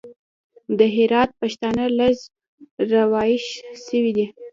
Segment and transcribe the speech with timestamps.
[0.77, 2.15] د هرات پښتانه لږ
[2.91, 3.45] راوېښ
[3.85, 4.25] سوي دي.